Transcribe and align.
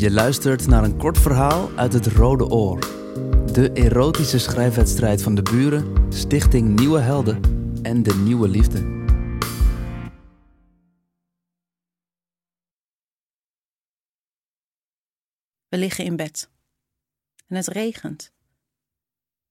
Je 0.00 0.10
luistert 0.10 0.66
naar 0.66 0.84
een 0.84 0.96
kort 0.96 1.18
verhaal 1.18 1.70
uit 1.76 1.92
het 1.92 2.06
Rode 2.06 2.44
Oor. 2.44 2.80
De 3.52 3.70
erotische 3.74 4.38
schrijfwedstrijd 4.38 5.22
van 5.22 5.34
de 5.34 5.42
buren, 5.42 6.12
Stichting 6.12 6.78
Nieuwe 6.78 7.00
Helden 7.00 7.40
en 7.82 8.02
de 8.02 8.14
Nieuwe 8.14 8.48
Liefde. 8.48 8.78
We 15.68 15.76
liggen 15.78 16.04
in 16.04 16.16
bed. 16.16 16.50
En 17.46 17.56
het 17.56 17.68
regent. 17.68 18.32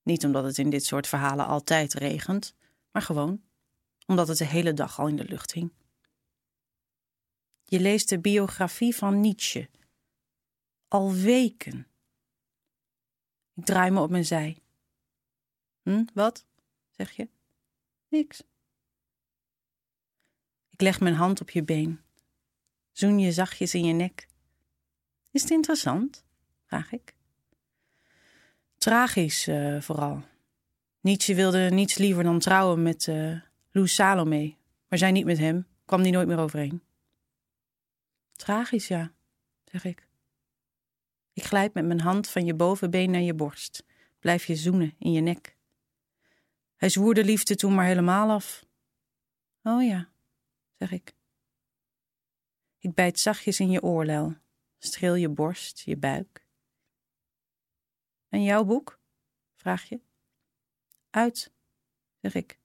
Niet 0.03 0.25
omdat 0.25 0.43
het 0.43 0.57
in 0.57 0.69
dit 0.69 0.85
soort 0.85 1.07
verhalen 1.07 1.47
altijd 1.47 1.93
regent, 1.93 2.55
maar 2.91 3.01
gewoon 3.01 3.41
omdat 4.05 4.27
het 4.27 4.37
de 4.37 4.45
hele 4.45 4.73
dag 4.73 4.99
al 4.99 5.07
in 5.07 5.15
de 5.15 5.25
lucht 5.25 5.53
hing. 5.53 5.71
Je 7.63 7.79
leest 7.79 8.09
de 8.09 8.19
biografie 8.19 8.95
van 8.95 9.19
Nietzsche. 9.19 9.69
Al 10.89 11.13
weken. 11.13 11.87
Ik 13.53 13.65
draai 13.65 13.91
me 13.91 14.01
op 14.01 14.09
mijn 14.09 14.25
zij. 14.25 14.61
Hm, 15.81 16.05
wat? 16.13 16.45
zeg 16.89 17.11
je? 17.11 17.29
Niks. 18.07 18.43
Ik 20.69 20.81
leg 20.81 20.99
mijn 20.99 21.15
hand 21.15 21.41
op 21.41 21.49
je 21.49 21.63
been. 21.63 21.99
Zoen 22.91 23.19
je 23.19 23.31
zachtjes 23.31 23.73
in 23.73 23.85
je 23.85 23.93
nek. 23.93 24.27
Is 25.31 25.41
het 25.41 25.51
interessant? 25.51 26.23
vraag 26.65 26.91
ik. 26.91 27.13
Tragisch 28.77 29.47
uh, 29.47 29.81
vooral. 29.81 30.23
Nietzsche 30.99 31.35
wilde 31.35 31.69
niets 31.69 31.97
liever 31.97 32.23
dan 32.23 32.39
trouwen 32.39 32.81
met 32.81 33.07
uh, 33.07 33.41
Lou 33.71 33.87
Salome, 33.87 34.55
maar 34.87 34.99
zij 34.99 35.11
niet 35.11 35.25
met 35.25 35.37
hem, 35.37 35.67
kwam 35.85 36.01
die 36.01 36.11
nooit 36.11 36.27
meer 36.27 36.39
overeen. 36.39 36.83
Tragisch, 38.35 38.87
ja, 38.87 39.11
zeg 39.63 39.83
ik. 39.85 40.08
Ik 41.39 41.45
glijd 41.45 41.73
met 41.73 41.85
mijn 41.85 41.99
hand 41.99 42.29
van 42.29 42.45
je 42.45 42.53
bovenbeen 42.53 43.11
naar 43.11 43.21
je 43.21 43.33
borst, 43.33 43.83
blijf 44.19 44.45
je 44.45 44.55
zoenen 44.55 44.95
in 44.97 45.11
je 45.11 45.21
nek. 45.21 45.57
Hij 46.75 46.89
zwoer 46.89 47.13
de 47.13 47.23
liefde 47.23 47.55
toen 47.55 47.75
maar 47.75 47.85
helemaal 47.85 48.29
af. 48.29 48.65
Oh 49.63 49.83
ja, 49.83 50.09
zeg 50.77 50.91
ik. 50.91 51.15
Ik 52.77 52.93
bijt 52.93 53.19
zachtjes 53.19 53.59
in 53.59 53.69
je 53.69 53.81
oorlel, 53.81 54.35
streel 54.77 55.15
je 55.15 55.29
borst, 55.29 55.79
je 55.79 55.97
buik. 55.97 56.45
En 58.29 58.43
jouw 58.43 58.63
boek? 58.63 58.99
vraag 59.55 59.83
je. 59.83 60.01
Uit, 61.09 61.51
zeg 62.21 62.33
ik. 62.33 62.59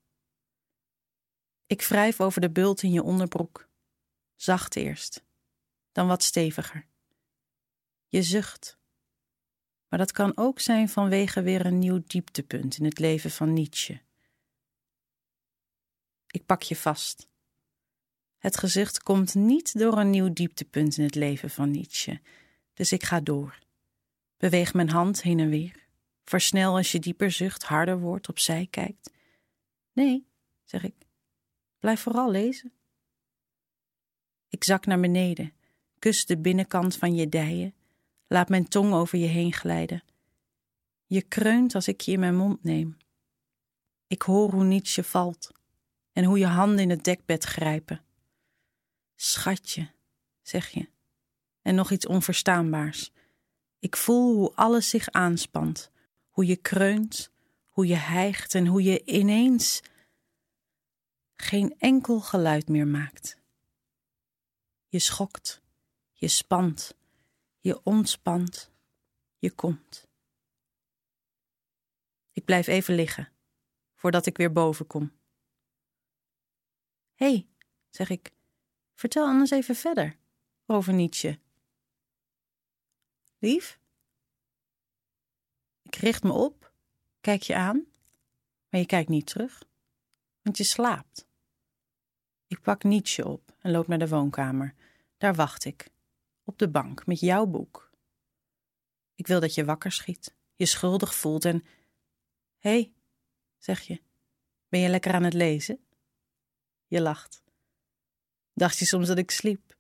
Ik 1.67 1.83
wrijf 1.83 2.21
over 2.21 2.41
de 2.41 2.51
bult 2.51 2.83
in 2.83 2.93
je 2.93 3.03
onderbroek. 3.03 3.69
Zacht 4.35 4.77
eerst, 4.77 5.25
dan 5.93 6.07
wat 6.07 6.23
steviger. 6.23 6.93
Je 8.15 8.23
zucht. 8.23 8.79
Maar 9.89 9.99
dat 9.99 10.13
kan 10.13 10.37
ook 10.37 10.61
zijn 10.61 10.89
vanwege 10.89 11.43
weer 11.43 11.67
een 11.67 11.79
nieuw 11.79 12.03
dieptepunt 12.07 12.79
in 12.79 12.85
het 12.85 12.99
leven 12.99 13.31
van 13.31 13.53
Nietzsche. 13.53 14.01
Ik 16.27 16.47
pak 16.47 16.63
je 16.63 16.77
vast. 16.77 17.29
Het 18.39 18.57
gezicht 18.57 19.03
komt 19.03 19.35
niet 19.35 19.79
door 19.79 19.99
een 19.99 20.11
nieuw 20.11 20.33
dieptepunt 20.33 20.97
in 20.97 21.05
het 21.05 21.15
leven 21.15 21.51
van 21.51 21.71
Nietzsche, 21.71 22.21
dus 22.75 22.93
ik 22.93 23.03
ga 23.03 23.21
door. 23.21 23.59
Beweeg 24.37 24.75
mijn 24.75 24.91
hand 24.91 25.23
heen 25.23 25.39
en 25.39 25.49
weer. 25.49 25.87
Versnel 26.25 26.77
als 26.77 26.93
je 26.93 26.99
dieper 26.99 27.31
zucht, 27.31 27.63
harder 27.63 27.99
wordt, 27.99 28.29
opzij 28.29 28.67
kijkt. 28.71 29.11
Nee, 29.93 30.27
zeg 30.65 30.85
ik. 30.85 30.95
Blijf 31.79 32.01
vooral 32.01 32.31
lezen. 32.31 32.73
Ik 34.49 34.65
zak 34.65 34.87
naar 34.87 35.01
beneden, 35.01 35.53
kus 35.99 36.27
de 36.27 36.39
binnenkant 36.39 36.97
van 36.97 37.15
je 37.15 37.29
dijen, 37.29 37.75
laat 38.35 38.49
mijn 38.49 38.69
tong 38.69 38.93
over 38.93 39.19
je 39.19 39.27
heen 39.27 39.53
glijden. 39.53 40.03
Je 41.07 41.23
kreunt 41.23 41.75
als 41.75 41.89
ik 41.89 42.01
je 42.01 42.13
in 42.13 42.21
mijn 42.21 42.37
mond 42.37 42.65
neem. 42.65 42.97
Ik 44.07 44.23
hoor 44.23 44.51
hoe 44.51 44.65
Nietzsche 44.65 45.05
valt 45.05 45.51
en 46.13 46.25
hoe 46.25 46.39
je 46.39 46.47
handen 46.47 46.79
in 46.79 46.91
het 46.91 47.05
dekbed 47.05 47.45
grijpen. 47.45 48.05
Schatje, 49.15 49.91
zeg 50.43 50.69
je, 50.69 50.89
en 51.63 51.75
nog 51.75 51.91
iets 51.91 52.07
onverstaanbaars. 52.07 53.13
Ik 53.79 53.97
voel 53.97 54.35
hoe 54.35 54.55
alles 54.55 54.89
zich 54.89 55.11
aanspant, 55.11 55.91
hoe 56.29 56.47
je 56.47 56.57
kreunt, 56.57 57.31
hoe 57.69 57.87
je 57.87 57.95
hijgt 57.95 58.55
en 58.55 58.67
hoe 58.67 58.83
je 58.83 59.05
ineens 59.05 59.83
geen 61.37 61.75
enkel 61.79 62.21
geluid 62.21 62.69
meer 62.69 62.87
maakt. 62.87 63.37
Je 64.87 64.99
schokt, 64.99 65.63
je 66.13 66.29
spant, 66.29 66.95
je 67.65 67.81
ontspant, 67.83 68.71
je 69.39 69.51
komt. 69.51 70.09
Ik 72.33 72.45
blijf 72.45 72.67
even 72.67 72.95
liggen, 72.95 73.33
voordat 73.95 74.27
ik 74.27 74.37
weer 74.37 74.53
boven 74.53 74.87
kom. 74.87 75.13
Hé, 77.15 77.27
hey, 77.27 77.47
zeg 77.89 78.11
ik, 78.11 78.33
vertel 78.95 79.27
anders 79.27 79.51
even 79.51 79.75
verder 79.75 80.17
over 80.67 80.93
Nietzsche. 80.93 81.39
Lief? 83.39 83.79
Ik 85.83 85.95
richt 85.95 86.23
me 86.23 86.33
op, 86.33 86.73
kijk 87.21 87.43
je 87.43 87.55
aan, 87.55 87.87
maar 88.69 88.81
je 88.81 88.87
kijkt 88.87 89.09
niet 89.09 89.27
terug, 89.27 89.65
want 90.43 90.57
je 90.57 90.65
slaapt. 90.65 91.27
Ik 92.47 92.61
pak 92.61 92.83
Nietzsche 92.83 93.27
op 93.27 93.57
en 93.59 93.71
loop 93.71 93.87
naar 93.87 93.99
de 93.99 94.09
woonkamer. 94.09 94.75
Daar 95.17 95.35
wacht 95.35 95.65
ik, 95.65 95.93
op 96.45 96.59
de 96.59 96.69
bank, 96.69 97.07
met 97.07 97.21
jouw 97.21 97.47
boek. 97.47 97.91
Ik 99.15 99.27
wil 99.27 99.41
dat 99.41 99.55
je 99.55 99.65
wakker 99.65 99.93
schiet, 99.93 100.35
je 100.55 100.67
schuldig 100.67 101.15
voelt 101.15 101.45
en. 101.45 101.65
Hé, 102.59 102.71
hey, 102.71 102.93
zeg 103.59 103.81
je, 103.81 104.01
ben 104.69 104.81
je 104.81 104.89
lekker 104.89 105.15
aan 105.15 105.23
het 105.23 105.35
lezen? 105.35 105.79
Je 106.87 107.01
lacht. 107.01 107.43
Dacht 108.53 108.79
je 108.79 108.85
soms 108.85 109.07
dat 109.07 109.19
ik 109.19 109.31
sliep? 109.31 109.77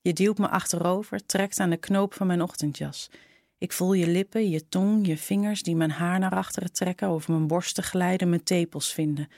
Je 0.00 0.12
duwt 0.12 0.38
me 0.38 0.48
achterover, 0.48 1.26
trekt 1.26 1.60
aan 1.60 1.70
de 1.70 1.76
knoop 1.76 2.14
van 2.14 2.26
mijn 2.26 2.42
ochtendjas. 2.42 3.10
Ik 3.58 3.72
voel 3.72 3.92
je 3.92 4.06
lippen, 4.06 4.50
je 4.50 4.68
tong, 4.68 5.06
je 5.06 5.16
vingers 5.16 5.62
die 5.62 5.76
mijn 5.76 5.90
haar 5.90 6.18
naar 6.18 6.34
achteren 6.34 6.72
trekken, 6.72 7.08
over 7.08 7.32
mijn 7.32 7.46
borsten 7.46 7.82
glijden, 7.82 8.28
mijn 8.28 8.42
tepels 8.42 8.92
vinden. 8.92 9.28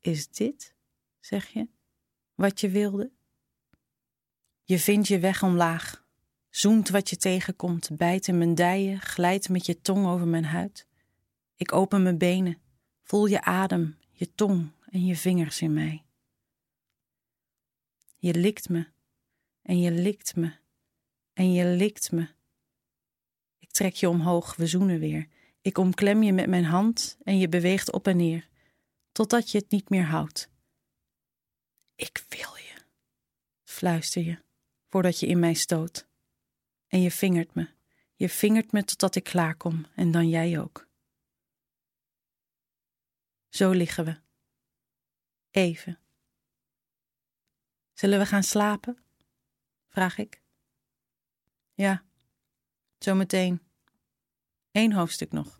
Is 0.00 0.28
dit 0.28 0.74
zeg 1.20 1.46
je, 1.46 1.68
wat 2.34 2.60
je 2.60 2.68
wilde? 2.68 3.10
Je 4.70 4.78
vindt 4.78 5.08
je 5.08 5.18
weg 5.18 5.42
omlaag, 5.42 6.04
zoent 6.50 6.88
wat 6.88 7.10
je 7.10 7.16
tegenkomt, 7.16 7.96
bijt 7.96 8.28
in 8.28 8.38
mijn 8.38 8.54
dijen, 8.54 9.00
glijdt 9.00 9.48
met 9.48 9.66
je 9.66 9.80
tong 9.80 10.06
over 10.06 10.26
mijn 10.26 10.44
huid. 10.44 10.86
Ik 11.56 11.72
open 11.72 12.02
mijn 12.02 12.18
benen, 12.18 12.58
voel 13.02 13.26
je 13.26 13.42
adem, 13.42 13.98
je 14.10 14.34
tong 14.34 14.70
en 14.90 15.04
je 15.04 15.16
vingers 15.16 15.60
in 15.60 15.72
mij. 15.72 16.04
Je 18.16 18.34
likt 18.34 18.68
me 18.68 18.86
en 19.62 19.80
je 19.80 19.90
likt 19.90 20.36
me 20.36 20.52
en 21.32 21.52
je 21.52 21.64
likt 21.64 22.12
me. 22.12 22.28
Ik 23.58 23.70
trek 23.70 23.94
je 23.94 24.08
omhoog, 24.08 24.56
we 24.56 24.66
zoenen 24.66 24.98
weer. 24.98 25.28
Ik 25.60 25.78
omklem 25.78 26.22
je 26.22 26.32
met 26.32 26.48
mijn 26.48 26.64
hand 26.64 27.18
en 27.22 27.38
je 27.38 27.48
beweegt 27.48 27.92
op 27.92 28.06
en 28.06 28.16
neer, 28.16 28.48
totdat 29.12 29.50
je 29.50 29.58
het 29.58 29.70
niet 29.70 29.88
meer 29.88 30.04
houdt. 30.04 30.50
Ik 31.94 32.24
wil 32.28 32.56
je, 32.56 32.74
fluister 33.64 34.22
je, 34.22 34.38
voordat 34.90 35.20
je 35.20 35.26
in 35.26 35.38
mij 35.38 35.54
stoot. 35.54 36.08
En 36.86 37.00
je 37.00 37.10
vingert 37.10 37.54
me, 37.54 37.68
je 38.14 38.28
vingert 38.28 38.72
me 38.72 38.84
totdat 38.84 39.14
ik 39.14 39.24
klaarkom 39.24 39.86
en 39.94 40.10
dan 40.10 40.28
jij 40.28 40.60
ook. 40.60 40.88
Zo 43.48 43.70
liggen 43.70 44.04
we. 44.04 44.20
Even. 45.50 45.98
Zullen 47.92 48.18
we 48.18 48.26
gaan 48.26 48.42
slapen? 48.42 48.98
vraag 49.88 50.18
ik. 50.18 50.42
Ja, 51.74 52.04
zometeen. 52.98 53.62
Eén 54.72 54.92
hoofdstuk 54.92 55.32
nog. 55.32 55.59